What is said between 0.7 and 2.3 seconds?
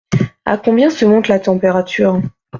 se monte la température?